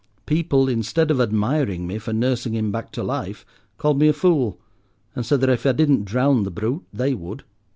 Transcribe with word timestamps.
People, 0.25 0.67
instead 0.67 1.11
of 1.11 1.21
admiring 1.21 1.85
me 1.85 1.99
for 1.99 2.11
nursing 2.11 2.55
him 2.55 2.71
back 2.71 2.91
to 2.93 3.03
life, 3.03 3.45
called 3.77 3.99
me 3.99 4.07
a 4.07 4.13
fool, 4.13 4.59
and 5.15 5.23
said 5.23 5.41
that 5.41 5.49
if 5.51 5.63
I 5.63 5.73
didn't 5.73 6.05
drown 6.05 6.41
the 6.41 6.49
brute 6.49 6.85
they 6.91 7.13
would. 7.13 7.43